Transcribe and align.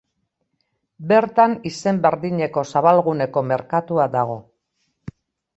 Bertan 1.11 1.53
izen 1.71 2.01
berdineko 2.07 2.65
Zabalguneko 2.73 3.45
merkatua 3.53 4.09
dago. 4.17 4.43